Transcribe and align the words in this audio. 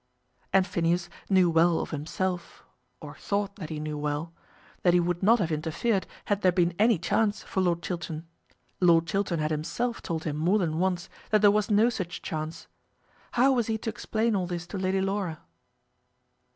And 0.51 0.65
Phineas 0.65 1.09
knew 1.29 1.51
well 1.51 1.79
of 1.79 1.91
himself, 1.91 2.63
or 3.01 3.13
thought 3.13 3.57
that 3.57 3.69
he 3.69 3.79
knew 3.79 3.99
well, 3.99 4.33
that 4.81 4.95
he 4.95 4.99
would 4.99 5.21
not 5.21 5.37
have 5.37 5.51
interfered 5.51 6.07
had 6.25 6.41
there 6.41 6.51
been 6.51 6.73
any 6.79 6.97
chance 6.97 7.43
for 7.43 7.61
Lord 7.61 7.83
Chiltern. 7.83 8.25
Lord 8.79 9.05
Chiltern 9.05 9.37
had 9.39 9.51
himself 9.51 10.01
told 10.01 10.23
him 10.23 10.37
more 10.37 10.57
than 10.57 10.79
once 10.79 11.07
that 11.29 11.41
there 11.43 11.51
was 11.51 11.69
no 11.69 11.91
such 11.91 12.23
chance. 12.23 12.65
How 13.33 13.51
was 13.51 13.67
he 13.67 13.77
to 13.77 13.91
explain 13.91 14.35
all 14.35 14.47
this 14.47 14.65
to 14.73 14.79
Lady 14.79 15.01
Laura? 15.01 15.37